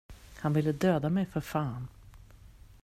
Han 0.35 0.53
ville 0.53 0.71
döda 0.71 1.09
mig, 1.09 1.25
för 1.25 1.41
fan! 1.41 1.87